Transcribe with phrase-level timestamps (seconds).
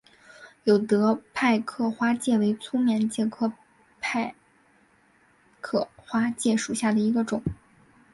[0.63, 3.53] 有德派克花介为粗面介科
[3.99, 4.33] 派
[5.59, 7.43] 克花介属下的一个种。